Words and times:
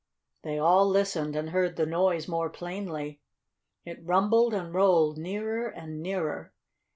They 0.41 0.57
all 0.57 0.87
listened, 0.89 1.35
and 1.35 1.51
heard 1.51 1.75
the 1.75 1.85
noise 1.85 2.27
more 2.27 2.49
plainly. 2.49 3.21
It 3.85 4.03
rumbled 4.03 4.51
and 4.51 4.73
rolled 4.73 5.19
nearer 5.19 5.67
and 5.67 6.01
nearer. 6.01 6.53